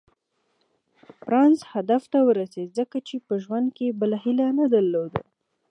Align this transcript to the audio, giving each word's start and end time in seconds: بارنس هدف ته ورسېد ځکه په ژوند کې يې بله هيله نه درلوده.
بارنس 1.27 1.59
هدف 1.73 2.01
ته 2.11 2.19
ورسېد 2.27 2.69
ځکه 2.79 2.97
په 3.27 3.33
ژوند 3.43 3.67
کې 3.75 3.83
يې 3.89 3.97
بله 4.01 4.17
هيله 4.23 4.47
نه 4.59 4.65
درلوده. 4.73 5.19